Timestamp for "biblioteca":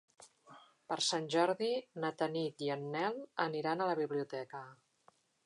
4.03-4.65